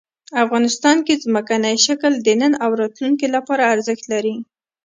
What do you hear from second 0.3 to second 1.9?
افغانستان کې ځمکنی